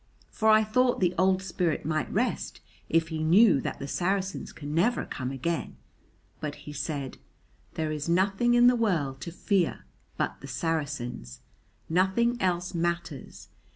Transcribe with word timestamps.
For 0.31 0.49
I 0.49 0.63
thought 0.63 0.99
the 0.99 1.13
old 1.15 1.43
spirit 1.43 1.85
might 1.85 2.11
rest 2.11 2.59
if 2.89 3.09
he 3.09 3.21
knew 3.23 3.61
that 3.61 3.77
the 3.77 3.87
Saracens 3.87 4.51
can 4.51 4.73
never 4.73 5.05
come 5.05 5.29
again. 5.29 5.77
But 6.39 6.55
he 6.65 6.73
said, 6.73 7.19
"There 7.75 7.91
is 7.91 8.09
nothing 8.09 8.55
in 8.55 8.65
the 8.65 8.75
world 8.75 9.21
to 9.21 9.31
fear 9.31 9.85
but 10.17 10.41
the 10.41 10.47
Saracens. 10.47 11.41
Nothing 11.87 12.41
else 12.41 12.73
matters. 12.73 13.49